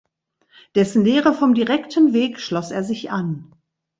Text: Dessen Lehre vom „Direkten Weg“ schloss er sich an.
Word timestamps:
Dessen 0.73 1.05
Lehre 1.05 1.31
vom 1.31 1.53
„Direkten 1.53 2.11
Weg“ 2.11 2.39
schloss 2.39 2.71
er 2.71 2.83
sich 2.83 3.11
an. 3.11 3.53